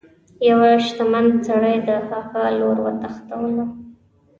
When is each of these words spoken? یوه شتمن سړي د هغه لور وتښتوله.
یوه 0.49 0.69
شتمن 0.85 1.25
سړي 1.47 1.75
د 1.87 1.89
هغه 2.09 2.43
لور 2.59 2.77
وتښتوله. 2.85 3.65